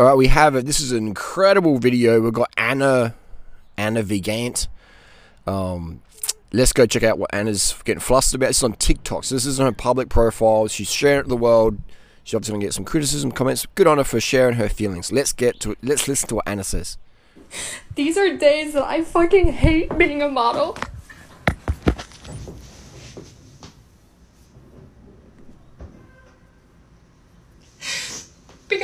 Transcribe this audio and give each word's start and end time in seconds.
All 0.00 0.06
right, 0.06 0.16
we 0.16 0.28
have 0.28 0.56
it. 0.56 0.64
This 0.64 0.80
is 0.80 0.92
an 0.92 1.06
incredible 1.06 1.76
video. 1.76 2.22
We've 2.22 2.32
got 2.32 2.50
Anna, 2.56 3.14
Anna 3.76 4.02
Vigant. 4.02 4.66
Um, 5.46 6.00
let's 6.54 6.72
go 6.72 6.86
check 6.86 7.02
out 7.02 7.18
what 7.18 7.34
Anna's 7.34 7.74
getting 7.84 8.00
flustered 8.00 8.40
about. 8.40 8.46
This 8.46 8.56
is 8.56 8.64
on 8.64 8.72
TikTok, 8.72 9.24
so 9.24 9.34
this 9.34 9.44
isn't 9.44 9.62
her 9.62 9.72
public 9.72 10.08
profile. 10.08 10.68
She's 10.68 10.90
sharing 10.90 11.20
it 11.20 11.22
to 11.24 11.28
the 11.28 11.36
world. 11.36 11.82
She's 12.24 12.34
obviously 12.34 12.54
gonna 12.54 12.64
get 12.64 12.72
some 12.72 12.86
criticism, 12.86 13.30
comments. 13.30 13.66
Good 13.74 13.86
on 13.86 13.98
her 13.98 14.04
for 14.04 14.20
sharing 14.20 14.54
her 14.54 14.70
feelings. 14.70 15.12
Let's 15.12 15.34
get 15.34 15.60
to 15.60 15.72
it. 15.72 15.78
Let's 15.82 16.08
listen 16.08 16.30
to 16.30 16.36
what 16.36 16.48
Anna 16.48 16.64
says. 16.64 16.96
These 17.94 18.16
are 18.16 18.34
days 18.38 18.72
that 18.72 18.84
I 18.84 19.04
fucking 19.04 19.52
hate 19.52 19.98
being 19.98 20.22
a 20.22 20.30
model. 20.30 20.78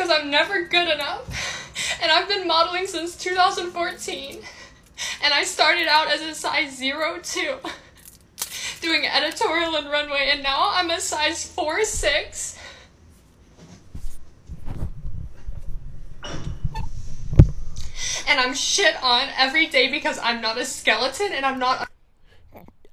Because 0.07 0.23
I'm 0.23 0.31
never 0.31 0.63
good 0.63 0.89
enough. 0.89 1.99
And 2.01 2.13
I've 2.13 2.29
been 2.29 2.47
modeling 2.47 2.87
since 2.87 3.17
2014. 3.17 4.39
And 5.25 5.35
I 5.35 5.43
started 5.43 5.89
out 5.89 6.09
as 6.09 6.21
a 6.21 6.33
size 6.33 6.79
02 6.79 7.57
doing 8.81 9.05
editorial 9.05 9.75
and 9.75 9.91
runway, 9.91 10.29
and 10.31 10.45
now 10.45 10.71
I'm 10.71 10.91
a 10.91 11.01
size 11.01 11.45
4 11.45 11.85
6. 11.85 12.59
And 18.29 18.41
I'm 18.41 18.55
shit 18.55 18.95
on 19.03 19.29
every 19.37 19.67
day 19.67 19.91
because 19.91 20.21
I'm 20.23 20.41
not 20.41 20.57
a 20.57 20.65
skeleton 20.65 21.33
and 21.33 21.45
I'm 21.45 21.59
not. 21.59 21.91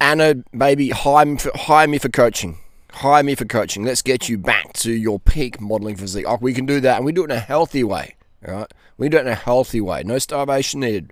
Anna, 0.02 0.36
baby, 0.58 0.90
hire 0.90 1.28
me 1.28 1.38
for, 1.38 1.52
hire 1.54 1.88
me 1.88 2.00
for 2.00 2.10
coaching. 2.10 2.58
Hire 2.94 3.24
me 3.24 3.34
for 3.36 3.46
coaching. 3.46 3.84
Let's 3.84 4.02
get 4.02 4.30
you 4.30 4.38
back 4.38 4.72
to 4.74 4.92
your 4.92 5.20
peak 5.20 5.60
modeling 5.60 5.96
physique. 5.96 6.26
Oh, 6.28 6.38
we 6.40 6.54
can 6.54 6.66
do 6.66 6.80
that, 6.82 6.98
and 6.98 7.06
we 7.06 7.12
do 7.12 7.22
it 7.22 7.32
in 7.32 7.38
a 7.38 7.40
healthy 7.40 7.84
way. 7.84 8.16
All 8.48 8.54
right, 8.54 8.72
we 8.98 9.10
do 9.10 9.18
it 9.18 9.22
in 9.22 9.28
a 9.28 9.36
healthy 9.36 9.82
way. 9.82 10.04
No 10.04 10.20
starvation 10.20 10.82
needed. 10.82 11.12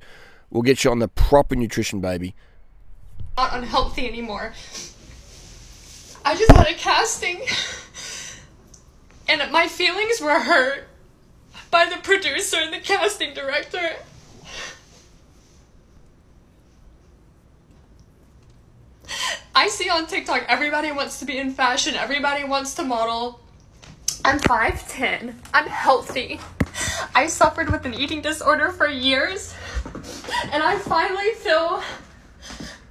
We'll 0.50 0.62
get 0.62 0.84
you 0.84 0.92
on 0.92 1.00
the 1.00 1.08
proper 1.08 1.56
nutrition, 1.56 2.00
baby. 2.00 2.36
not 3.36 3.54
unhealthy 3.56 4.08
anymore. 4.08 4.54
I 6.24 6.36
just 6.36 6.52
had 6.52 6.68
a 6.68 6.74
casting, 6.76 7.42
and 9.28 9.52
my 9.52 9.68
feelings 9.68 10.22
were 10.22 10.40
hurt 10.40 10.88
by 11.72 11.86
the 11.86 11.98
producer 12.04 12.58
and 12.58 12.72
the 12.74 12.80
casting 12.80 13.34
director. 13.34 13.96
I 19.54 19.68
see 19.68 19.90
on 19.90 20.08
TikTok 20.08 20.46
everybody 20.48 20.92
wants 20.92 21.20
to 21.20 21.26
be 21.26 21.38
in 21.38 21.52
fashion, 21.52 21.96
everybody 21.96 22.44
wants 22.44 22.74
to 22.76 22.84
model. 22.84 23.40
I'm 24.24 24.40
5'10. 24.40 25.34
I'm 25.54 25.68
healthy. 25.68 26.40
I 27.16 27.28
suffered 27.28 27.70
with 27.70 27.86
an 27.86 27.94
eating 27.94 28.22
disorder 28.22 28.72
for 28.72 28.88
years, 28.88 29.54
and 30.52 30.64
I 30.64 30.78
finally 30.78 31.32
feel 31.34 31.82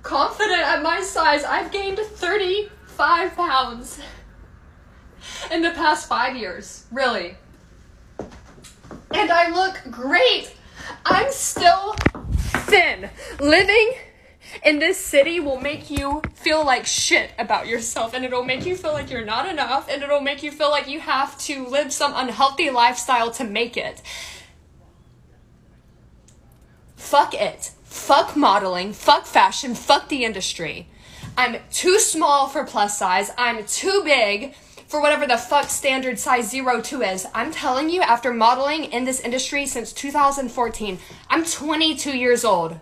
confident 0.02 0.60
at 0.60 0.82
my 0.82 1.00
size. 1.00 1.44
I've 1.44 1.70
gained 1.70 1.98
35 1.98 3.36
pounds 3.36 4.00
in 5.50 5.62
the 5.62 5.70
past 5.70 6.08
five 6.08 6.36
years, 6.36 6.84
really. 6.90 7.36
And 8.18 9.30
I 9.30 9.50
look 9.50 9.80
great. 9.90 10.52
I'm 11.06 11.30
still 11.30 11.94
thin. 12.66 13.08
Living 13.38 13.94
in 14.64 14.78
this 14.78 14.98
city 14.98 15.40
will 15.40 15.60
make 15.60 15.90
you 15.90 16.22
feel 16.34 16.64
like 16.64 16.86
shit 16.86 17.32
about 17.38 17.66
yourself 17.66 18.14
and 18.14 18.24
it'll 18.24 18.44
make 18.44 18.66
you 18.66 18.76
feel 18.76 18.92
like 18.92 19.10
you're 19.10 19.24
not 19.24 19.48
enough 19.48 19.88
and 19.90 20.02
it'll 20.02 20.20
make 20.20 20.42
you 20.42 20.50
feel 20.50 20.70
like 20.70 20.88
you 20.88 21.00
have 21.00 21.38
to 21.38 21.66
live 21.66 21.92
some 21.92 22.12
unhealthy 22.14 22.70
lifestyle 22.70 23.30
to 23.30 23.44
make 23.44 23.76
it. 23.76 24.02
Fuck 26.96 27.34
it. 27.34 27.72
Fuck 27.84 28.36
modeling. 28.36 28.92
Fuck 28.92 29.26
fashion. 29.26 29.74
Fuck 29.74 30.08
the 30.08 30.24
industry. 30.24 30.88
I'm 31.36 31.56
too 31.72 31.98
small 31.98 32.48
for 32.48 32.64
plus 32.64 32.98
size. 32.98 33.30
I'm 33.38 33.64
too 33.64 34.02
big 34.04 34.54
for 34.86 35.00
whatever 35.00 35.26
the 35.26 35.36
fuck 35.36 35.70
standard 35.70 36.18
size 36.18 36.52
02 36.52 37.02
is. 37.02 37.26
I'm 37.32 37.52
telling 37.52 37.88
you, 37.90 38.02
after 38.02 38.34
modeling 38.34 38.84
in 38.84 39.04
this 39.04 39.20
industry 39.20 39.66
since 39.66 39.92
2014, 39.92 40.98
I'm 41.28 41.44
22 41.44 42.16
years 42.16 42.44
old. 42.44 42.78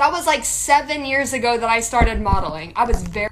That 0.00 0.12
was 0.12 0.26
like 0.26 0.46
seven 0.46 1.04
years 1.04 1.34
ago 1.34 1.58
that 1.58 1.68
I 1.68 1.80
started 1.80 2.22
modeling. 2.22 2.72
I 2.74 2.84
was 2.86 3.02
very. 3.02 3.28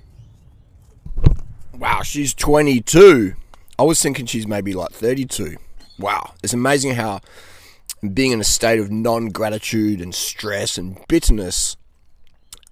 Wow, 1.72 2.02
she's 2.02 2.34
22. 2.34 3.32
I 3.78 3.82
was 3.84 4.02
thinking 4.02 4.26
she's 4.26 4.46
maybe 4.46 4.74
like 4.74 4.90
32. 4.90 5.56
Wow, 5.98 6.34
it's 6.42 6.52
amazing 6.52 6.92
how 6.96 7.22
being 8.12 8.32
in 8.32 8.40
a 8.42 8.44
state 8.44 8.80
of 8.80 8.90
non 8.90 9.28
gratitude 9.28 10.02
and 10.02 10.14
stress 10.14 10.76
and 10.76 10.98
bitterness 11.08 11.78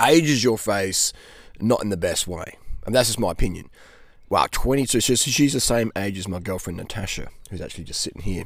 ages 0.07 0.45
your 0.45 0.59
face 0.59 1.15
not 1.59 1.83
in 1.83 1.89
the 1.89 1.97
best 1.97 2.29
way. 2.29 2.59
And 2.85 2.95
that's 2.95 3.09
just 3.09 3.19
my 3.19 3.31
opinion. 3.31 3.71
Wow, 4.29 4.47
22. 4.51 5.01
She's, 5.01 5.23
she's 5.23 5.55
the 5.55 5.59
same 5.61 5.91
age 5.97 6.19
as 6.19 6.29
my 6.29 6.39
girlfriend 6.39 6.77
Natasha, 6.77 7.29
who's 7.49 7.63
actually 7.63 7.85
just 7.85 8.03
sitting 8.03 8.21
here. 8.21 8.45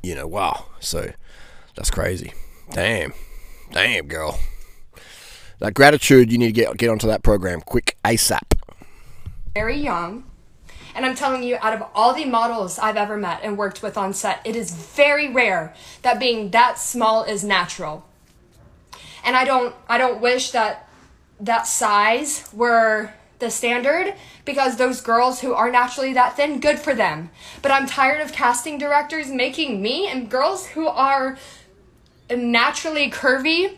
You 0.00 0.14
know, 0.14 0.28
wow. 0.28 0.66
So 0.78 1.10
that's 1.74 1.90
crazy. 1.90 2.32
Damn. 2.70 3.12
Damn, 3.72 4.06
girl. 4.06 4.38
That 5.58 5.74
gratitude, 5.74 6.32
you 6.32 6.38
need 6.38 6.46
to 6.46 6.52
get 6.52 6.76
get 6.76 6.88
onto 6.90 7.06
that 7.06 7.22
program 7.22 7.60
quick 7.60 7.96
ASAP. 8.04 8.58
very 9.54 9.78
young. 9.78 10.24
And 10.94 11.06
I'm 11.06 11.14
telling 11.14 11.42
you, 11.42 11.56
out 11.60 11.72
of 11.72 11.88
all 11.94 12.12
the 12.14 12.26
models 12.26 12.78
I've 12.78 12.98
ever 12.98 13.16
met 13.16 13.40
and 13.42 13.56
worked 13.56 13.82
with 13.82 13.96
on 13.96 14.12
set, 14.12 14.40
it 14.44 14.54
is 14.56 14.74
very 14.74 15.28
rare 15.32 15.72
that 16.02 16.20
being 16.20 16.50
that 16.50 16.78
small 16.78 17.22
is 17.24 17.42
natural. 17.42 18.04
And 19.24 19.36
I 19.36 19.44
don't 19.44 19.74
I 19.88 19.98
don't 19.98 20.20
wish 20.20 20.50
that 20.50 20.88
that 21.40 21.66
size 21.66 22.48
were 22.52 23.10
the 23.38 23.50
standard 23.50 24.14
because 24.44 24.76
those 24.76 25.00
girls 25.00 25.40
who 25.40 25.52
are 25.52 25.70
naturally 25.70 26.12
that 26.12 26.36
thin, 26.36 26.60
good 26.60 26.78
for 26.78 26.94
them. 26.94 27.30
But 27.60 27.72
I'm 27.72 27.86
tired 27.86 28.20
of 28.20 28.32
casting 28.32 28.78
directors 28.78 29.28
making 29.28 29.80
me 29.82 30.06
and 30.08 30.30
girls 30.30 30.66
who 30.68 30.86
are 30.86 31.38
naturally 32.30 33.10
curvy 33.10 33.76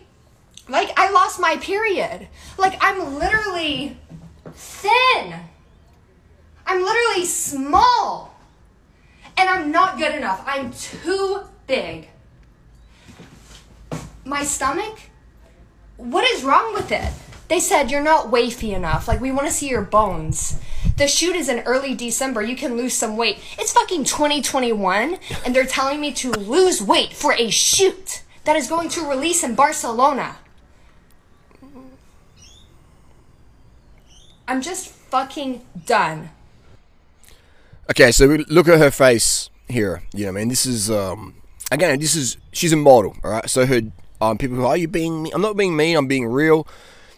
like 0.68 0.98
I 0.98 1.10
lost 1.10 1.40
my 1.40 1.56
period. 1.56 2.28
Like 2.58 2.76
I'm 2.80 3.14
literally 3.18 3.98
thin. 4.52 5.34
I'm 6.66 6.82
literally 6.82 7.26
small. 7.26 8.34
And 9.36 9.48
I'm 9.48 9.72
not 9.72 9.98
good 9.98 10.14
enough. 10.14 10.42
I'm 10.46 10.72
too 10.72 11.40
big. 11.66 12.08
My 14.24 14.44
stomach? 14.44 14.98
What 15.96 16.24
is 16.30 16.44
wrong 16.44 16.72
with 16.72 16.90
it? 16.92 17.12
They 17.48 17.60
said 17.60 17.90
you're 17.90 18.02
not 18.02 18.30
wafy 18.30 18.74
enough. 18.74 19.06
Like 19.06 19.20
we 19.20 19.32
want 19.32 19.46
to 19.46 19.52
see 19.52 19.68
your 19.68 19.82
bones. 19.82 20.58
The 20.96 21.08
shoot 21.08 21.36
is 21.36 21.48
in 21.48 21.60
early 21.60 21.94
December. 21.94 22.40
You 22.40 22.56
can 22.56 22.76
lose 22.76 22.94
some 22.94 23.16
weight. 23.16 23.38
It's 23.58 23.72
fucking 23.72 24.04
2021 24.04 25.18
and 25.44 25.54
they're 25.54 25.66
telling 25.66 26.00
me 26.00 26.12
to 26.14 26.30
lose 26.30 26.80
weight 26.80 27.12
for 27.12 27.34
a 27.34 27.50
shoot 27.50 28.22
that 28.44 28.56
is 28.56 28.68
going 28.68 28.88
to 28.90 29.08
release 29.08 29.42
in 29.42 29.54
Barcelona. 29.54 30.36
I'm 34.46 34.60
just 34.60 34.88
fucking 34.88 35.62
done. 35.86 36.30
Okay, 37.90 38.12
so 38.12 38.28
we 38.28 38.38
look 38.44 38.68
at 38.68 38.78
her 38.78 38.90
face 38.90 39.50
here. 39.68 40.02
You 40.12 40.24
know, 40.24 40.30
I 40.30 40.32
mean, 40.32 40.48
this 40.48 40.66
is 40.66 40.90
um 40.90 41.34
again, 41.72 41.98
this 41.98 42.14
is 42.14 42.36
she's 42.52 42.72
a 42.72 42.76
model, 42.76 43.16
all 43.24 43.30
right. 43.30 43.48
So 43.48 43.66
her 43.66 43.80
um 44.20 44.38
people 44.38 44.56
go, 44.56 44.66
are 44.66 44.76
you 44.76 44.88
being? 44.88 45.22
Mean? 45.22 45.32
I'm 45.34 45.42
not 45.42 45.56
being 45.56 45.76
mean. 45.76 45.96
I'm 45.96 46.06
being 46.06 46.26
real. 46.26 46.66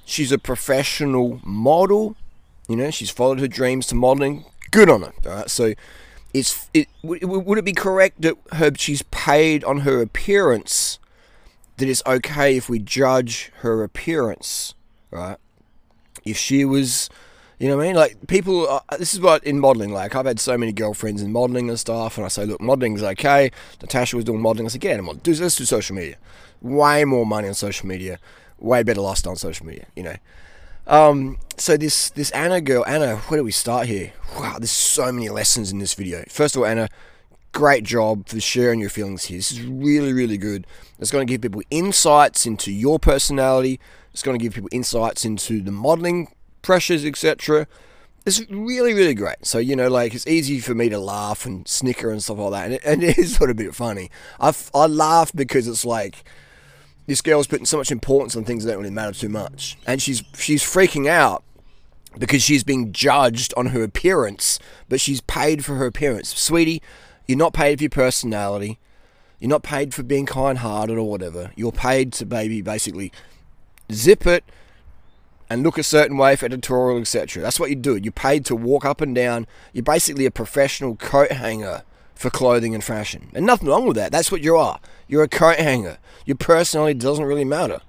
She's 0.05 0.31
a 0.31 0.39
professional 0.39 1.41
model. 1.45 2.17
You 2.69 2.77
know, 2.77 2.91
she's 2.91 3.11
followed 3.11 3.41
her 3.41 3.49
dreams 3.49 3.87
to 3.89 3.95
modeling. 3.95 4.45
Good 4.71 4.89
on 4.89 5.03
her. 5.03 5.13
All 5.25 5.33
right, 5.33 5.51
so 5.51 5.75
it's 6.33 6.69
it 6.75 6.89
would 7.03 7.59
it 7.59 7.65
be 7.65 7.73
correct 7.73 8.23
that 8.23 8.37
her 8.53 8.71
she's 8.77 9.03
paid 9.03 9.65
on 9.65 9.81
her 9.81 10.01
appearance? 10.01 10.99
That 11.77 11.89
it's 11.89 12.03
okay 12.07 12.57
if 12.57 12.69
we 12.69 12.79
judge 12.79 13.53
her 13.57 13.83
appearance, 13.83 14.75
right? 15.11 15.37
If 16.25 16.37
she 16.37 16.65
was 16.65 17.11
you 17.59 17.69
know 17.69 17.79
what 17.79 17.85
I 17.85 17.87
mean? 17.87 17.97
Like 17.97 18.27
people, 18.27 18.69
uh, 18.69 18.81
this 18.99 19.15
is 19.15 19.21
what 19.21 19.43
in 19.45 19.59
modeling. 19.59 19.91
Like 19.91 20.15
I've 20.15 20.27
had 20.27 20.39
so 20.39 20.59
many 20.59 20.73
girlfriends 20.73 21.23
in 21.23 21.33
modeling 21.33 21.71
and 21.71 21.81
stuff, 21.81 22.19
and 22.19 22.25
I 22.25 22.29
say, 22.29 22.45
look, 22.45 22.61
modeling's 22.61 23.03
okay. 23.03 23.51
Natasha 23.81 24.17
was 24.17 24.27
doing 24.27 24.43
modeling. 24.43 24.67
I 24.67 24.69
said, 24.69 24.83
get 24.83 24.99
him 24.99 25.07
do 25.23 25.35
let's 25.35 25.57
do 25.57 25.65
social 25.65 25.97
media. 25.97 26.17
Way 26.61 27.05
more 27.05 27.25
money 27.25 27.49
on 27.49 27.55
social 27.55 27.89
media, 27.89 28.19
way 28.59 28.83
better 28.83 29.01
lifestyle 29.01 29.31
on 29.31 29.37
social 29.37 29.65
media. 29.65 29.87
You 29.97 30.03
know. 30.03 30.17
Um, 30.87 31.39
so 31.57 31.79
this 31.79 32.11
this 32.11 32.31
Anna 32.33 32.61
girl, 32.61 32.85
Anna, 32.87 33.17
where 33.17 33.41
do 33.41 33.45
we 33.45 33.53
start 33.53 33.87
here? 33.87 34.13
Wow, 34.39 34.59
there's 34.59 34.71
so 34.71 35.11
many 35.11 35.31
lessons 35.31 35.73
in 35.73 35.79
this 35.79 35.95
video. 35.95 36.25
First 36.29 36.57
of 36.57 36.61
all, 36.61 36.67
Anna, 36.67 36.89
great 37.57 37.85
job 37.85 38.29
for 38.29 38.39
sharing 38.39 38.81
your 38.81 38.91
feelings 38.91 39.25
here. 39.25 39.39
This 39.39 39.51
is 39.51 39.63
really, 39.63 40.13
really 40.13 40.37
good. 40.37 40.67
It's 40.99 41.11
going 41.11 41.27
to 41.27 41.31
give 41.31 41.41
people 41.41 41.63
insights 41.71 42.45
into 42.45 42.71
your 42.71 42.99
personality. 42.99 43.81
It's 44.13 44.23
going 44.23 44.39
to 44.39 44.43
give 44.43 44.53
people 44.53 44.69
insights 44.71 45.25
into 45.25 45.63
the 45.63 45.73
modeling 45.73 46.35
pressures, 46.61 47.03
etc. 47.03 47.67
It's 48.27 48.43
really, 48.51 48.93
really 48.93 49.15
great. 49.15 49.47
So, 49.47 49.57
you 49.57 49.75
know, 49.75 49.89
like, 49.89 50.15
it's 50.15 50.27
easy 50.27 50.61
for 50.61 50.75
me 50.75 50.91
to 50.91 50.99
laugh 50.99 51.47
and 51.47 51.67
snicker 51.67 52.11
and 52.11 52.23
stuff 52.23 52.37
like 52.37 52.51
that. 52.51 52.65
And 52.65 52.75
it, 52.75 52.83
and 52.85 53.03
it 53.11 53.17
is 53.17 53.37
sort 53.37 53.49
of 53.49 53.57
a 53.57 53.63
bit 53.65 53.75
funny. 53.75 54.11
I, 54.39 54.55
I 54.75 54.87
laugh 54.87 55.33
because 55.35 55.67
it's 55.67 55.87
like, 55.87 56.25
this 57.07 57.23
girl's 57.23 57.47
putting 57.47 57.65
so 57.65 57.79
much 57.79 57.91
importance 57.91 58.37
on 58.37 58.45
things 58.45 58.65
that 58.65 58.73
don't 58.73 58.83
really 58.83 58.95
matter 58.95 59.19
too 59.19 59.31
much. 59.31 59.79
And 59.87 60.03
she's 60.03 60.23
she's 60.35 60.63
freaking 60.63 61.09
out 61.09 61.43
because 62.19 62.43
she's 62.43 62.65
being 62.65 62.93
judged 62.93 63.55
on 63.57 63.67
her 63.67 63.83
appearance, 63.83 64.59
but 64.89 65.01
she's 65.01 65.21
paid 65.23 65.65
for 65.65 65.77
her 65.77 65.87
appearance. 65.87 66.37
Sweetie, 66.37 66.83
you're 67.27 67.39
not 67.39 67.53
paid 67.53 67.79
for 67.79 67.85
your 67.85 67.91
personality. 67.91 68.79
You're 69.39 69.51
not 69.51 69.63
paid 69.63 69.93
for 69.93 70.03
being 70.03 70.27
kind 70.27 70.59
hearted 70.59 70.97
or 70.97 71.09
whatever. 71.09 71.53
You're 71.57 71.73
paid 71.73 72.13
to 72.15 72.27
baby 72.27 72.63
basically 72.63 73.13
zip 73.93 74.27
it 74.27 74.45
and 75.49 75.63
look 75.63 75.79
a 75.79 75.83
certain 75.83 76.17
way 76.17 76.37
for 76.37 76.47
editorial, 76.47 76.99
etc. 76.99 77.43
That's 77.43 77.61
what 77.61 77.71
you 77.71 77.77
do. 77.77 77.97
You're 77.97 78.13
paid 78.13 78.45
to 78.47 78.57
walk 78.57 78.85
up 78.85 79.01
and 79.01 79.15
down. 79.15 79.47
You're 79.73 79.85
basically 79.85 80.27
a 80.27 80.31
professional 80.31 80.97
coat 80.97 81.33
hanger 81.33 81.83
for 82.15 82.31
clothing 82.31 82.75
and 82.75 82.83
fashion. 82.83 83.31
And 83.35 83.47
nothing 83.47 83.69
wrong 83.69 83.87
with 83.87 83.97
that. 83.97 84.11
That's 84.11 84.33
what 84.33 84.43
you 84.43 84.57
are. 84.57 84.81
You're 85.07 85.23
a 85.23 85.29
coat 85.29 85.59
hanger. 85.59 85.99
Your 86.25 86.37
personality 86.37 86.99
doesn't 86.99 87.25
really 87.25 87.45
matter. 87.45 87.81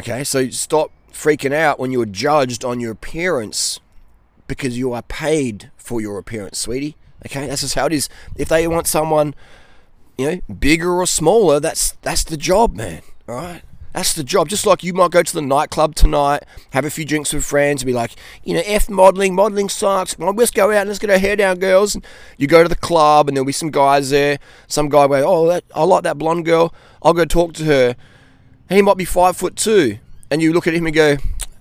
Okay, 0.00 0.22
so 0.24 0.48
stop 0.50 0.92
freaking 1.12 1.52
out 1.52 1.80
when 1.80 1.90
you're 1.90 2.06
judged 2.06 2.64
on 2.64 2.78
your 2.78 2.92
appearance 2.92 3.80
because 4.48 4.76
you 4.76 4.92
are 4.92 5.02
paid 5.02 5.70
for 5.76 6.00
your 6.00 6.18
appearance, 6.18 6.58
sweetie. 6.58 6.96
Okay, 7.26 7.46
that's 7.46 7.60
just 7.60 7.74
how 7.74 7.86
it 7.86 7.92
is. 7.92 8.08
If 8.36 8.48
they 8.48 8.66
want 8.66 8.86
someone, 8.86 9.34
you 10.16 10.30
know, 10.30 10.40
bigger 10.52 10.92
or 10.92 11.06
smaller, 11.06 11.60
that's 11.60 11.92
that's 12.02 12.24
the 12.24 12.36
job, 12.36 12.74
man. 12.74 13.02
All 13.28 13.36
right. 13.36 13.62
That's 13.92 14.14
the 14.14 14.22
job. 14.22 14.48
Just 14.48 14.66
like 14.66 14.84
you 14.84 14.92
might 14.92 15.10
go 15.10 15.22
to 15.22 15.34
the 15.34 15.42
nightclub 15.42 15.94
tonight, 15.94 16.44
have 16.70 16.84
a 16.84 16.90
few 16.90 17.04
drinks 17.04 17.32
with 17.32 17.44
friends, 17.44 17.82
and 17.82 17.86
be 17.86 17.92
like, 17.92 18.12
you 18.44 18.54
know, 18.54 18.62
F 18.64 18.88
modelling, 18.88 19.34
modelling 19.34 19.68
sucks. 19.68 20.16
Well, 20.16 20.32
let's 20.34 20.50
go 20.50 20.70
out 20.70 20.76
and 20.76 20.88
let's 20.88 20.98
get 21.00 21.10
our 21.10 21.18
hair 21.18 21.34
down, 21.34 21.58
girls. 21.58 21.94
And 21.94 22.06
you 22.36 22.46
go 22.46 22.62
to 22.62 22.68
the 22.68 22.76
club, 22.76 23.28
and 23.28 23.36
there'll 23.36 23.46
be 23.46 23.52
some 23.52 23.70
guys 23.70 24.10
there. 24.10 24.38
Some 24.68 24.88
guy 24.88 25.06
will, 25.06 25.26
oh, 25.26 25.48
that, 25.48 25.64
I 25.74 25.82
like 25.84 26.04
that 26.04 26.18
blonde 26.18 26.44
girl. 26.44 26.72
I'll 27.02 27.14
go 27.14 27.24
talk 27.24 27.54
to 27.54 27.64
her. 27.64 27.96
And 28.68 28.76
he 28.76 28.82
might 28.82 28.98
be 28.98 29.04
five 29.04 29.36
foot 29.36 29.56
two. 29.56 29.98
And 30.30 30.42
you 30.42 30.52
look 30.52 30.66
at 30.66 30.74
him 30.74 30.86
and 30.86 30.94
go, 30.94 31.16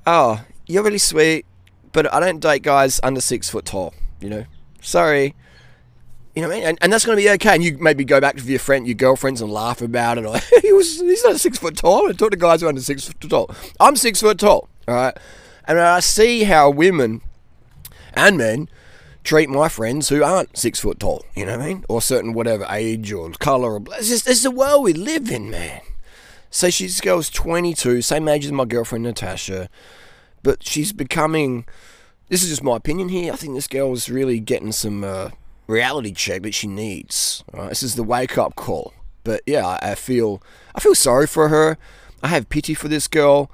oh, 0.06 0.44
you're 0.68 0.84
really 0.84 0.98
sweet, 0.98 1.46
but 1.92 2.12
I 2.14 2.20
don't 2.20 2.40
date 2.40 2.64
guys 2.64 3.00
under 3.04 3.22
six 3.22 3.50
foot 3.50 3.66
tall, 3.66 3.94
you 4.20 4.30
know? 4.30 4.46
Sorry. 4.82 5.36
You 6.36 6.44
know 6.44 6.50
what 6.50 6.56
I 6.56 6.60
mean? 6.60 6.70
And, 6.70 6.78
and 6.82 6.94
that's 6.94 7.06
going 7.06 7.18
to 7.18 7.24
be 7.24 7.30
okay. 7.32 7.56
And 7.56 7.64
you 7.64 7.78
maybe 7.80 8.06
go 8.06 8.22
back 8.22 8.36
to 8.38 8.44
your 8.44 8.60
friend, 8.60 8.86
your 8.86 8.94
girlfriends, 8.94 9.42
and 9.42 9.52
laugh 9.52 9.82
about 9.82 10.20
it. 10.20 10.26
Or 10.26 10.38
he 10.62 10.72
was 10.72 11.00
he's 11.00 11.24
not 11.24 11.40
six 11.40 11.58
foot 11.58 11.78
tall. 11.78 12.08
I 12.08 12.14
talk 12.14 12.32
to 12.32 12.38
guys 12.38 12.62
who 12.62 12.68
are 12.68 12.70
under 12.70 12.82
six 12.82 13.08
foot 13.08 13.20
tall. 13.22 13.50
I'm 13.80 13.96
six 13.96 14.22
foot 14.22 14.38
tall. 14.38 14.70
All 14.88 14.96
right, 14.96 15.18
and 15.68 15.80
I 15.80 16.00
see 16.00 16.44
how 16.44 16.70
women 16.70 17.22
and 18.14 18.38
men 18.38 18.70
treat 19.24 19.50
my 19.50 19.68
friends 19.68 20.10
who 20.10 20.24
aren't 20.24 20.56
six 20.56 20.80
foot 20.80 21.00
tall. 21.00 21.26
You 21.36 21.46
know 21.46 21.58
what 21.58 21.66
I 21.66 21.68
mean? 21.68 21.86
Or 21.90 22.02
certain 22.02 22.34
whatever 22.34 22.66
age 22.70 23.12
or 23.12 23.30
color. 23.32 23.74
Or, 23.74 23.82
it's 23.98 24.10
just 24.10 24.30
it's 24.30 24.44
the 24.44 24.52
world 24.52 24.84
we 24.84 24.94
live 24.94 25.32
in, 25.32 25.50
man. 25.50 25.82
So 26.50 26.70
she's 26.70 27.02
girl's 27.02 27.30
22, 27.30 28.02
same 28.02 28.28
age 28.28 28.46
as 28.46 28.52
my 28.52 28.66
girlfriend 28.66 29.04
Natasha, 29.04 29.70
but 30.48 30.64
she's 30.64 30.94
becoming. 30.94 31.66
This 32.30 32.42
is 32.42 32.50
just 32.50 32.64
my 32.64 32.78
opinion 32.78 33.10
here. 33.10 33.34
I 33.34 33.36
think 33.36 33.54
this 33.54 33.68
girl 33.68 33.92
is 33.92 34.10
really 34.10 34.40
getting 34.40 34.72
some. 34.72 35.04
Uh, 35.04 35.30
reality 35.68 36.14
check 36.14 36.44
that 36.44 36.54
she 36.54 36.68
needs. 36.68 37.44
Right? 37.54 37.70
This 37.70 37.84
is 37.84 37.96
the 37.96 38.04
wake 38.04 38.38
up 38.38 38.56
call. 38.56 38.94
But 39.24 39.42
yeah, 39.46 39.78
I, 39.82 39.96
feel 39.96 40.42
I 40.74 40.80
feel 40.80 40.96
sorry 40.96 41.28
for 41.28 41.50
her. 41.50 41.78
I 42.24 42.30
have 42.30 42.50
pity 42.50 42.74
for 42.74 42.88
this 42.88 43.08
girl 43.08 43.52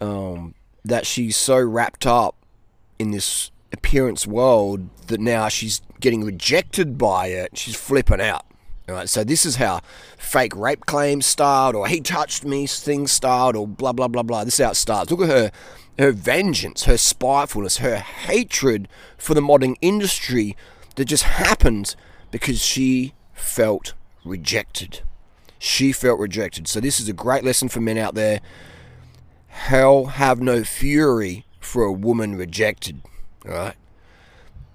um, 0.00 0.54
that 0.84 1.06
she's 1.06 1.36
so 1.36 1.60
wrapped 1.60 2.06
up 2.06 2.36
in 2.98 3.12
this 3.12 3.50
appearance 3.72 4.26
world 4.26 4.88
that 5.06 5.20
now 5.20 5.48
she's 5.48 5.80
getting 6.00 6.24
rejected 6.24 6.98
by 6.98 7.28
it. 7.28 7.56
She's 7.56 7.76
flipping 7.76 8.20
out. 8.20 8.44
All 8.88 8.96
right, 8.96 9.08
so 9.08 9.24
this 9.24 9.46
is 9.46 9.56
how 9.56 9.80
fake 10.18 10.54
rape 10.54 10.84
claims 10.84 11.24
start, 11.24 11.74
or 11.74 11.86
he 11.86 12.02
touched 12.02 12.44
me 12.44 12.66
things 12.66 13.10
start, 13.12 13.56
or 13.56 13.66
blah 13.66 13.92
blah 13.92 14.08
blah 14.08 14.22
blah. 14.22 14.44
This 14.44 14.60
is 14.60 14.64
how 14.64 14.72
it 14.72 14.74
starts. 14.74 15.10
Look 15.10 15.22
at 15.22 15.28
her, 15.28 15.50
her 15.98 16.12
vengeance, 16.12 16.84
her 16.84 16.96
spitefulness, 16.96 17.78
her 17.78 17.96
hatred 17.96 18.88
for 19.16 19.34
the 19.34 19.40
modeling 19.40 19.76
industry 19.80 20.56
that 20.96 21.06
just 21.06 21.24
happened 21.24 21.94
because 22.30 22.62
she 22.62 23.14
felt 23.32 23.94
rejected. 24.24 25.02
She 25.58 25.92
felt 25.92 26.18
rejected. 26.18 26.68
So, 26.68 26.80
this 26.80 27.00
is 27.00 27.08
a 27.08 27.12
great 27.12 27.44
lesson 27.44 27.68
for 27.68 27.80
men 27.80 27.96
out 27.96 28.14
there. 28.14 28.40
Hell 29.48 30.06
have 30.06 30.40
no 30.40 30.64
fury 30.64 31.46
for 31.60 31.84
a 31.84 31.92
woman 31.92 32.36
rejected. 32.36 33.00
All 33.46 33.52
right? 33.52 33.76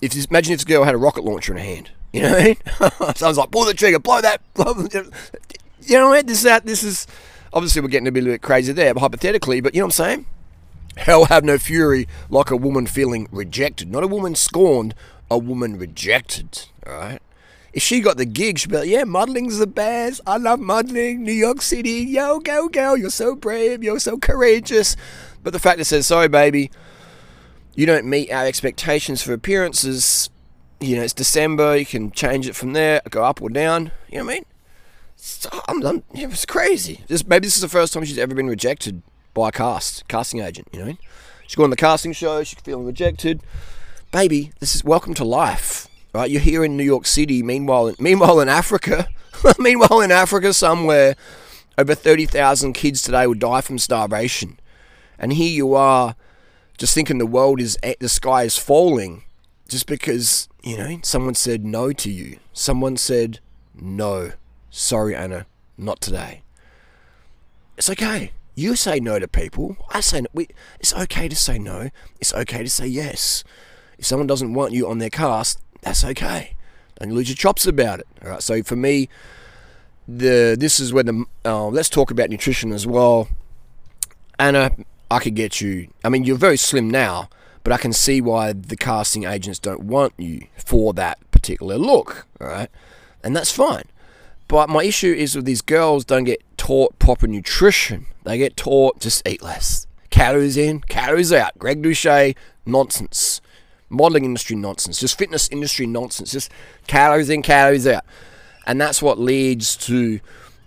If 0.01 0.13
this, 0.13 0.25
imagine 0.25 0.53
if 0.53 0.59
this 0.59 0.65
girl 0.65 0.85
had 0.85 0.95
a 0.95 0.97
rocket 0.97 1.23
launcher 1.23 1.53
in 1.53 1.57
her 1.57 1.63
hand. 1.63 1.91
You 2.11 2.23
know 2.23 2.31
what 2.31 2.41
I 2.41 2.43
mean? 3.05 3.15
so 3.15 3.25
I 3.27 3.29
was 3.29 3.37
like, 3.37 3.51
pull 3.51 3.65
the 3.65 3.73
trigger, 3.75 3.99
blow 3.99 4.19
that. 4.19 4.41
you 5.81 5.99
know 5.99 6.09
what? 6.09 6.25
This 6.25 6.41
that 6.41 6.65
this 6.65 6.81
is 6.81 7.05
obviously 7.53 7.83
we're 7.83 7.87
getting 7.89 8.07
a 8.07 8.11
bit 8.11 8.41
crazy 8.41 8.73
there, 8.73 8.95
hypothetically. 8.95 9.61
But 9.61 9.75
you 9.75 9.81
know 9.81 9.85
what 9.85 9.99
I'm 9.99 10.05
saying? 10.05 10.25
Hell 10.97 11.25
have 11.25 11.43
no 11.43 11.57
fury 11.57 12.07
like 12.29 12.51
a 12.51 12.57
woman 12.57 12.85
feeling 12.85 13.27
rejected, 13.31 13.89
not 13.89 14.03
a 14.03 14.07
woman 14.07 14.35
scorned 14.35 14.93
a 15.31 15.37
woman 15.37 15.77
rejected, 15.77 16.65
All 16.85 16.93
right. 16.93 17.21
If 17.71 17.83
she 17.83 18.01
got 18.01 18.17
the 18.17 18.25
gig, 18.25 18.57
she'd 18.57 18.71
be 18.71 18.77
like, 18.77 18.89
yeah, 18.89 19.03
modeling's 19.03 19.59
the 19.59 19.67
best. 19.67 20.21
I 20.25 20.37
love 20.37 20.59
modelling. 20.59 21.23
New 21.23 21.31
York 21.31 21.61
City. 21.61 22.01
Yo, 22.01 22.39
go, 22.39 22.67
girl. 22.67 22.97
You're 22.97 23.11
so 23.11 23.35
brave. 23.35 23.83
You're 23.83 23.99
so 23.99 24.17
courageous. 24.17 24.95
But 25.43 25.53
the 25.53 25.59
fact 25.59 25.77
that 25.77 25.85
says, 25.85 26.07
sorry, 26.07 26.27
baby, 26.27 26.71
you 27.75 27.85
don't 27.85 28.07
meet 28.07 28.31
our 28.31 28.45
expectations 28.47 29.21
for 29.21 29.33
appearances. 29.33 30.31
You 30.79 30.95
know, 30.95 31.03
it's 31.03 31.13
December. 31.13 31.77
You 31.77 31.85
can 31.85 32.09
change 32.09 32.47
it 32.47 32.55
from 32.55 32.73
there, 32.73 33.01
go 33.11 33.23
up 33.23 33.39
or 33.39 33.51
down. 33.51 33.91
You 34.09 34.17
know 34.17 34.25
what 34.25 34.31
I 34.31 34.33
mean? 34.33 34.45
It's, 35.13 35.47
I'm, 35.67 35.85
I'm, 35.85 36.03
crazy. 36.47 37.03
This, 37.07 37.25
maybe 37.27 37.45
this 37.45 37.55
is 37.55 37.61
the 37.61 37.69
first 37.69 37.93
time 37.93 38.03
she's 38.03 38.17
ever 38.17 38.33
been 38.33 38.47
rejected 38.47 39.03
by 39.33 39.49
a 39.49 39.51
cast, 39.51 40.07
casting 40.07 40.41
agent. 40.41 40.67
You 40.71 40.85
know, 40.85 40.97
she's 41.43 41.55
going 41.55 41.65
on 41.65 41.69
the 41.71 41.75
casting 41.75 42.13
show. 42.13 42.43
She's 42.43 42.59
feeling 42.59 42.85
rejected 42.85 43.41
baby, 44.11 44.51
this 44.59 44.75
is 44.75 44.83
welcome 44.83 45.13
to 45.15 45.23
life. 45.23 45.87
Right? 46.13 46.29
You're 46.29 46.41
here 46.41 46.63
in 46.65 46.75
New 46.75 46.83
York 46.83 47.05
City. 47.05 47.43
Meanwhile, 47.43 47.93
meanwhile 47.99 48.39
in 48.39 48.49
Africa, 48.49 49.07
meanwhile 49.59 50.01
in 50.01 50.11
Africa 50.11 50.53
somewhere, 50.53 51.15
over 51.77 51.93
thirty 51.93 52.25
thousand 52.25 52.73
kids 52.73 53.01
today 53.01 53.27
would 53.27 53.39
die 53.39 53.61
from 53.61 53.77
starvation, 53.77 54.59
and 55.19 55.33
here 55.33 55.51
you 55.51 55.75
are, 55.75 56.15
just 56.77 56.95
thinking 56.95 57.19
the 57.19 57.27
world 57.27 57.61
is 57.61 57.77
the 57.99 58.09
sky 58.09 58.43
is 58.43 58.57
falling, 58.57 59.23
just 59.67 59.85
because 59.85 60.49
you 60.63 60.77
know 60.77 60.99
someone 61.03 61.35
said 61.35 61.63
no 61.63 61.93
to 61.93 62.09
you. 62.09 62.39
Someone 62.53 62.97
said 62.97 63.39
no. 63.79 64.31
Sorry, 64.71 65.15
Anna, 65.15 65.45
not 65.77 66.01
today. 66.01 66.41
It's 67.77 67.89
okay. 67.89 68.31
You 68.55 68.75
say 68.75 68.99
no 68.99 69.19
to 69.19 69.27
people. 69.27 69.77
I 69.91 70.01
say 70.01 70.21
no. 70.21 70.27
We, 70.33 70.47
it's 70.79 70.93
okay 70.93 71.27
to 71.27 71.35
say 71.35 71.59
no. 71.59 71.89
It's 72.19 72.33
okay 72.33 72.63
to 72.63 72.69
say 72.69 72.87
yes. 72.87 73.43
If 73.97 74.05
someone 74.05 74.27
doesn't 74.27 74.53
want 74.53 74.73
you 74.73 74.89
on 74.89 74.97
their 74.97 75.09
cast, 75.09 75.59
that's 75.81 76.03
okay. 76.03 76.55
Don't 76.99 77.13
lose 77.13 77.29
your 77.29 77.35
chops 77.35 77.65
about 77.65 77.99
it. 77.99 78.07
All 78.23 78.31
right. 78.31 78.43
So 78.43 78.61
for 78.63 78.75
me, 78.75 79.09
the 80.07 80.57
this 80.59 80.79
is 80.79 80.91
where 80.91 81.03
the 81.03 81.25
uh, 81.45 81.67
let's 81.67 81.89
talk 81.89 82.11
about 82.11 82.29
nutrition 82.29 82.71
as 82.71 82.87
well. 82.87 83.27
Anna, 84.37 84.71
I 85.11 85.19
could 85.19 85.35
get 85.35 85.61
you. 85.61 85.89
I 86.03 86.09
mean, 86.09 86.23
you're 86.23 86.37
very 86.37 86.57
slim 86.57 86.89
now, 86.89 87.29
but 87.63 87.73
I 87.73 87.77
can 87.77 87.93
see 87.93 88.21
why 88.21 88.53
the 88.53 88.75
casting 88.75 89.25
agents 89.25 89.59
don't 89.59 89.81
want 89.81 90.13
you 90.17 90.47
for 90.57 90.93
that 90.93 91.19
particular 91.31 91.77
look. 91.77 92.25
All 92.41 92.47
right, 92.47 92.69
and 93.23 93.35
that's 93.35 93.51
fine. 93.51 93.83
But 94.47 94.67
my 94.69 94.83
issue 94.83 95.13
is 95.13 95.35
with 95.35 95.45
these 95.45 95.61
girls 95.61 96.03
don't 96.03 96.23
get 96.23 96.41
taught 96.69 96.99
proper 96.99 97.25
nutrition. 97.25 98.05
They 98.25 98.37
get 98.37 98.55
taught 98.55 98.99
just 98.99 99.27
eat 99.27 99.41
less. 99.41 99.87
Calories 100.11 100.55
in, 100.55 100.81
calories 100.81 101.33
out. 101.33 101.57
Greg 101.57 101.81
Doucette, 101.81 102.35
nonsense 102.63 103.41
modeling 103.89 104.23
industry 104.23 104.55
nonsense, 104.55 104.99
just 104.99 105.17
fitness 105.17 105.49
industry 105.49 105.87
nonsense, 105.87 106.31
just 106.31 106.51
calories 106.85 107.27
in, 107.27 107.41
calories 107.41 107.87
out. 107.87 108.05
And 108.67 108.79
that's 108.79 109.01
what 109.01 109.17
leads 109.17 109.75
to 109.87 110.19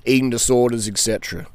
eating 0.05 0.29
disorders, 0.29 0.89
etc. 0.89 1.47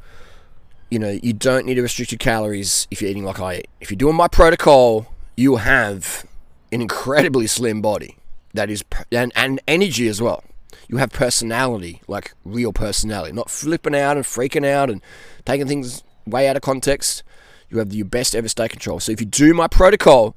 You 0.89 1.00
know, 1.00 1.20
you 1.22 1.34
don't 1.34 1.66
need 1.66 1.75
to 1.75 1.82
restrict 1.82 2.13
your 2.13 2.20
calories 2.20 2.88
if 2.89 3.01
you're 3.01 3.12
eating 3.12 3.25
like 3.25 3.42
I 3.42 3.58
eat. 3.58 3.68
If 3.82 3.92
you're 3.92 3.98
doing 3.98 4.16
my 4.16 4.30
protocol, 4.30 5.08
you 5.36 5.58
have 5.58 6.25
an 6.72 6.80
incredibly 6.82 7.48
slim 7.48 7.82
body 7.82 8.16
that 8.54 8.70
is 8.70 8.86
and, 9.12 9.34
and 9.36 9.60
energy 9.68 10.08
as 10.08 10.22
well. 10.22 10.42
You 10.88 10.98
have 10.98 11.12
personality, 11.12 12.02
like 12.08 12.34
real 12.44 12.74
personality, 12.74 13.34
not 13.34 13.50
flipping 13.50 13.96
out 13.96 14.18
and 14.18 14.26
freaking 14.26 14.66
out 14.66 14.90
and 14.90 15.02
taking 15.46 15.68
things 15.68 16.04
way 16.26 16.48
out 16.48 16.56
of 16.56 16.62
context. 16.62 17.24
You 17.70 17.80
have 17.80 17.94
your 17.94 18.06
best 18.06 18.36
ever 18.36 18.48
state 18.48 18.72
control. 18.72 19.00
So 19.00 19.12
if 19.12 19.20
you 19.20 19.28
do 19.28 19.54
my 19.54 19.68
protocol, 19.68 20.36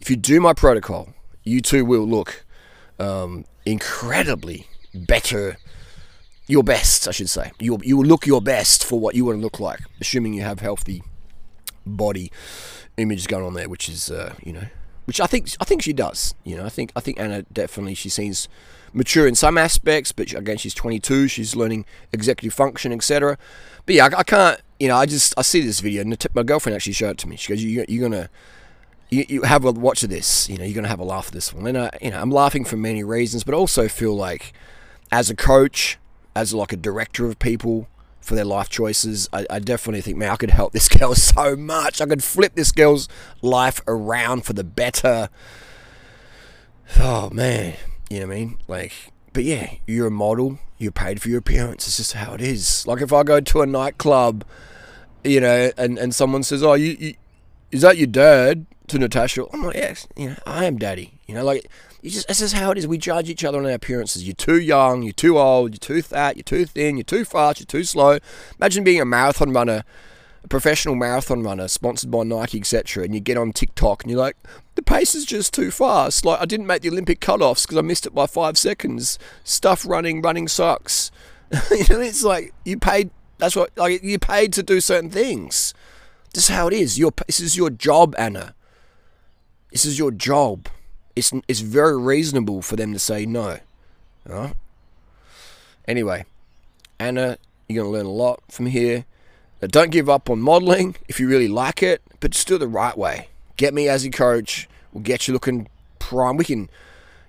if 0.00 0.10
you 0.10 0.16
do 0.16 0.40
my 0.40 0.52
protocol, 0.52 1.14
you 1.44 1.60
too 1.60 1.84
will 1.84 2.06
look 2.06 2.44
um, 2.98 3.44
incredibly 3.64 4.66
better. 4.94 5.56
Your 6.46 6.62
best, 6.62 7.06
I 7.06 7.10
should 7.10 7.28
say. 7.28 7.52
You 7.58 7.78
you 7.82 7.98
will 7.98 8.06
look 8.06 8.26
your 8.26 8.40
best 8.40 8.84
for 8.84 8.98
what 8.98 9.14
you 9.14 9.26
want 9.26 9.38
to 9.38 9.42
look 9.42 9.60
like, 9.60 9.80
assuming 10.00 10.32
you 10.34 10.42
have 10.42 10.60
healthy 10.60 11.02
body 11.84 12.32
image 12.96 13.28
going 13.28 13.44
on 13.44 13.54
there, 13.54 13.68
which 13.68 13.88
is 13.88 14.10
uh, 14.10 14.34
you 14.42 14.52
know 14.52 14.66
which 15.08 15.22
I 15.22 15.26
think 15.26 15.48
I 15.58 15.64
think 15.64 15.80
she 15.80 15.94
does. 15.94 16.34
You 16.44 16.58
know, 16.58 16.66
I 16.66 16.68
think 16.68 16.92
I 16.94 17.00
think 17.00 17.18
Anna 17.18 17.42
definitely 17.50 17.94
she 17.94 18.10
seems 18.10 18.46
mature 18.92 19.26
in 19.26 19.34
some 19.34 19.56
aspects, 19.56 20.12
but 20.12 20.34
again, 20.34 20.58
she's 20.58 20.74
22. 20.74 21.28
She's 21.28 21.56
learning 21.56 21.86
executive 22.12 22.52
function, 22.52 22.92
etc. 22.92 23.38
But 23.86 23.94
yeah, 23.94 24.08
I, 24.12 24.18
I, 24.18 24.22
can't. 24.22 24.60
You 24.78 24.88
know, 24.88 24.96
I 24.96 25.06
just 25.06 25.32
I 25.38 25.42
see 25.42 25.62
this 25.62 25.80
video, 25.80 26.02
and 26.02 26.26
my 26.34 26.42
girlfriend 26.42 26.76
actually 26.76 26.92
showed 26.92 27.12
it 27.12 27.18
to 27.18 27.28
me. 27.28 27.36
She 27.36 27.50
goes, 27.50 27.64
you, 27.64 27.86
"You're 27.88 28.08
gonna." 28.08 28.28
You, 29.10 29.24
you 29.26 29.42
have 29.44 29.64
a 29.64 29.72
watch 29.72 30.02
of 30.02 30.10
this, 30.10 30.50
you 30.50 30.58
know, 30.58 30.64
you're 30.64 30.74
gonna 30.74 30.88
have 30.88 31.00
a 31.00 31.04
laugh 31.04 31.28
at 31.28 31.32
this 31.32 31.54
one, 31.54 31.66
and 31.66 31.78
I, 31.78 31.90
you 32.02 32.10
know, 32.10 32.20
I'm 32.20 32.30
laughing 32.30 32.66
for 32.66 32.76
many 32.76 33.02
reasons, 33.02 33.42
but 33.42 33.54
also 33.54 33.88
feel 33.88 34.14
like, 34.14 34.52
as 35.10 35.30
a 35.30 35.34
coach, 35.34 35.96
as 36.36 36.52
like 36.52 36.74
a 36.74 36.76
director 36.76 37.24
of 37.24 37.38
people, 37.38 37.88
for 38.28 38.34
their 38.34 38.44
life 38.44 38.68
choices. 38.68 39.28
I, 39.32 39.46
I, 39.50 39.58
definitely 39.58 40.02
think, 40.02 40.18
man, 40.18 40.30
I 40.30 40.36
could 40.36 40.50
help 40.50 40.72
this 40.74 40.88
girl 40.88 41.14
so 41.14 41.56
much. 41.56 42.00
I 42.00 42.06
could 42.06 42.22
flip 42.22 42.54
this 42.54 42.72
girl's 42.72 43.08
life 43.42 43.80
around 43.88 44.44
for 44.44 44.52
the 44.52 44.64
better. 44.64 45.28
Oh, 46.98 47.30
man. 47.30 47.74
You 48.08 48.20
know 48.20 48.26
what 48.26 48.32
I 48.32 48.36
mean? 48.38 48.58
Like, 48.68 48.92
but 49.32 49.44
yeah, 49.44 49.74
you're 49.86 50.06
a 50.06 50.12
model. 50.12 50.58
You're 50.78 50.92
paid 50.92 51.20
for 51.20 51.28
your 51.28 51.38
appearance. 51.38 51.86
It's 51.86 51.96
just 51.96 52.12
how 52.12 52.34
it 52.34 52.40
is. 52.40 52.86
Like 52.86 53.02
if 53.02 53.12
I 53.12 53.24
go 53.24 53.40
to 53.40 53.62
a 53.62 53.66
nightclub, 53.66 54.44
you 55.24 55.40
know, 55.40 55.72
and, 55.76 55.98
and 55.98 56.14
someone 56.14 56.44
says, 56.44 56.62
"Oh, 56.62 56.74
you, 56.74 56.96
you 56.98 57.14
is 57.72 57.82
that 57.82 57.96
your 57.96 58.06
dad?" 58.06 58.66
to 58.88 58.98
Natasha, 58.98 59.44
I'm 59.52 59.62
like, 59.62 59.76
yes, 59.76 60.08
you 60.16 60.30
know, 60.30 60.36
I 60.46 60.64
am 60.64 60.78
daddy. 60.78 61.17
You 61.28 61.34
know, 61.34 61.44
like 61.44 61.68
you 62.02 62.10
just 62.10 62.26
this 62.26 62.40
is 62.40 62.52
how 62.52 62.70
it 62.70 62.78
is. 62.78 62.86
We 62.86 62.98
judge 62.98 63.28
each 63.28 63.44
other 63.44 63.58
on 63.58 63.66
our 63.66 63.72
appearances. 63.72 64.24
You're 64.24 64.34
too 64.34 64.58
young. 64.60 65.02
You're 65.02 65.12
too 65.12 65.38
old. 65.38 65.72
You're 65.72 65.78
too 65.78 66.02
fat. 66.02 66.36
You're 66.36 66.42
too 66.42 66.64
thin. 66.64 66.96
You're 66.96 67.04
too 67.04 67.24
fast. 67.24 67.60
You're 67.60 67.66
too 67.66 67.84
slow. 67.84 68.18
Imagine 68.58 68.82
being 68.82 69.00
a 69.00 69.04
marathon 69.04 69.52
runner 69.52 69.84
a 70.44 70.48
professional 70.48 70.94
marathon 70.94 71.42
runner 71.42 71.68
sponsored 71.68 72.10
by 72.10 72.22
Nike, 72.22 72.58
etc., 72.58 73.04
and 73.04 73.14
you 73.14 73.20
get 73.20 73.36
on 73.36 73.52
TikTok 73.52 74.02
and 74.02 74.10
you're 74.10 74.20
like, 74.20 74.36
the 74.76 74.82
pace 74.82 75.14
is 75.14 75.24
just 75.24 75.52
too 75.52 75.70
fast. 75.70 76.24
Like, 76.24 76.40
I 76.40 76.44
didn't 76.44 76.66
make 76.66 76.82
the 76.82 76.90
Olympic 76.90 77.20
cutoffs 77.20 77.64
because 77.64 77.78
I 77.78 77.82
missed 77.82 78.06
it 78.06 78.14
by 78.14 78.26
five 78.26 78.56
seconds. 78.56 79.18
Stuff 79.44 79.84
running, 79.86 80.22
running 80.22 80.48
sucks. 80.48 81.10
you 81.70 81.84
know, 81.90 82.00
it's 82.00 82.22
like 82.22 82.54
you 82.64 82.78
paid. 82.78 83.10
That's 83.38 83.56
what 83.56 83.76
like 83.76 84.02
you 84.02 84.18
paid 84.18 84.52
to 84.54 84.62
do 84.62 84.80
certain 84.80 85.10
things. 85.10 85.74
This 86.34 86.44
is 86.44 86.54
how 86.54 86.68
it 86.68 86.74
is. 86.74 86.98
Your 86.98 87.12
this 87.26 87.40
is 87.40 87.56
your 87.56 87.70
job, 87.70 88.14
Anna. 88.18 88.54
This 89.70 89.84
is 89.84 89.98
your 89.98 90.10
job. 90.10 90.68
It's 91.18 91.32
it's 91.48 91.60
very 91.60 91.98
reasonable 91.98 92.62
for 92.62 92.76
them 92.76 92.92
to 92.92 92.98
say 92.98 93.26
no. 93.26 93.58
Anyway, 95.86 96.24
Anna, 96.98 97.38
you're 97.68 97.82
gonna 97.82 97.92
learn 97.92 98.06
a 98.06 98.10
lot 98.10 98.42
from 98.48 98.66
here. 98.66 99.04
Now, 99.60 99.68
don't 99.68 99.90
give 99.90 100.08
up 100.08 100.30
on 100.30 100.40
modeling 100.40 100.96
if 101.08 101.18
you 101.18 101.28
really 101.28 101.48
like 101.48 101.82
it, 101.82 102.02
but 102.20 102.30
just 102.30 102.46
do 102.46 102.54
it 102.54 102.58
the 102.58 102.68
right 102.68 102.96
way. 102.96 103.28
Get 103.56 103.74
me 103.74 103.88
as 103.88 104.04
your 104.04 104.12
coach. 104.12 104.68
We'll 104.92 105.02
get 105.02 105.26
you 105.26 105.34
looking 105.34 105.68
prime. 105.98 106.36
We 106.36 106.44
can, 106.44 106.70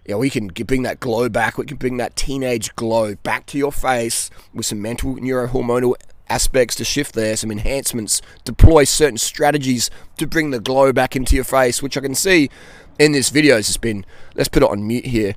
yeah, 0.06 0.16
we 0.16 0.30
can 0.30 0.48
bring 0.48 0.84
that 0.84 1.00
glow 1.00 1.28
back. 1.30 1.58
We 1.58 1.66
can 1.66 1.78
bring 1.78 1.98
that 1.98 2.16
teenage 2.16 2.76
glow 2.76 3.16
back 3.16 3.48
to 3.48 3.58
your 3.58 3.72
face 3.72 4.30
with 4.54 4.68
some 4.68 4.82
mental 4.82 5.16
neurohormonal 5.16 5.96
aspects 6.30 6.76
to 6.76 6.86
shift 6.86 7.16
there, 7.16 7.36
some 7.36 7.52
enhancements, 7.52 8.22
deploy 8.44 8.84
certain 8.84 9.18
strategies 9.18 9.90
to 10.18 10.28
bring 10.28 10.52
the 10.52 10.60
glow 10.60 10.94
back 10.94 11.16
into 11.16 11.34
your 11.36 11.44
face, 11.44 11.82
which 11.82 11.98
I 11.98 12.02
can 12.02 12.14
see 12.14 12.50
in 13.00 13.14
this 13.14 13.30
video 13.30 13.56
has 13.56 13.66
just 13.66 13.82
been. 13.82 14.06
Let's 14.36 14.50
put 14.50 14.62
it 14.62 14.70
on 14.70 14.86
mute 14.86 15.06
here. 15.06 15.36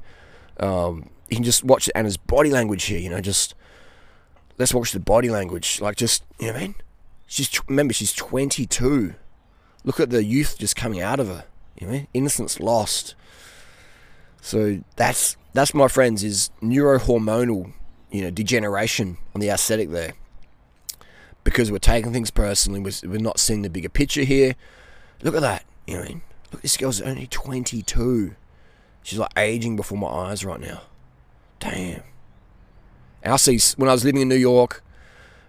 Um, 0.60 1.08
you 1.30 1.36
can 1.36 1.44
just 1.44 1.64
watch 1.64 1.88
Anna's 1.94 2.18
body 2.18 2.50
language 2.50 2.84
here. 2.84 2.98
You 2.98 3.08
know, 3.08 3.20
just 3.20 3.54
let's 4.58 4.74
watch 4.74 4.92
the 4.92 5.00
body 5.00 5.30
language. 5.30 5.80
Like, 5.80 5.96
just 5.96 6.24
you 6.38 6.48
know, 6.48 6.52
what 6.52 6.62
I 6.62 6.66
mean, 6.66 6.74
she's 7.26 7.48
remember 7.68 7.94
she's 7.94 8.12
22. 8.12 9.14
Look 9.84 9.98
at 9.98 10.10
the 10.10 10.22
youth 10.22 10.58
just 10.58 10.76
coming 10.76 11.00
out 11.00 11.20
of 11.20 11.28
her. 11.28 11.44
You 11.80 11.86
know, 11.86 12.06
innocence 12.12 12.60
lost. 12.60 13.14
So 14.40 14.82
that's 14.96 15.36
that's 15.54 15.72
my 15.72 15.88
friends 15.88 16.24
is 16.24 16.50
neurohormonal, 16.60 17.72
you 18.10 18.22
know, 18.22 18.30
degeneration 18.30 19.18
on 19.34 19.40
the 19.40 19.48
aesthetic 19.48 19.90
there. 19.90 20.14
Because 21.44 21.72
we're 21.72 21.78
taking 21.78 22.12
things 22.12 22.30
personally, 22.30 22.78
we're, 22.78 23.10
we're 23.10 23.18
not 23.18 23.40
seeing 23.40 23.62
the 23.62 23.70
bigger 23.70 23.88
picture 23.88 24.22
here. 24.22 24.54
Look 25.22 25.34
at 25.34 25.40
that. 25.40 25.64
You 25.86 25.96
know, 25.96 26.02
I 26.02 26.08
mean, 26.08 26.22
look, 26.52 26.62
this 26.62 26.76
girl's 26.76 27.00
only 27.00 27.26
22. 27.26 28.36
She's 29.02 29.18
like 29.18 29.32
aging 29.36 29.76
before 29.76 29.98
my 29.98 30.08
eyes 30.08 30.44
right 30.44 30.60
now. 30.60 30.82
Damn. 31.58 32.02
And 33.22 33.32
I 33.32 33.36
see 33.36 33.58
when 33.76 33.88
I 33.88 33.92
was 33.92 34.04
living 34.04 34.22
in 34.22 34.28
New 34.28 34.36
York, 34.36 34.82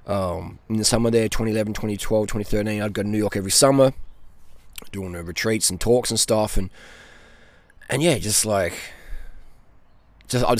um, 0.06 0.60
in 0.70 0.78
the 0.78 0.86
summer 0.86 1.10
there, 1.10 1.28
2011, 1.30 1.74
2012, 1.74 2.28
2013, 2.28 2.82
I'd 2.82 2.94
go 2.94 3.04
to 3.04 3.08
New 3.08 3.18
York 3.18 3.36
every 3.36 3.52
summer, 3.52 3.94
doing 4.92 5.14
retreats 5.14 5.70
and 5.70 5.80
talks 5.80 6.10
and 6.10 6.20
stuff, 6.20 6.58
and 6.58 6.70
and 7.90 8.02
yeah, 8.02 8.18
just 8.18 8.46
like, 8.46 8.74
just 10.28 10.46
I'd 10.46 10.60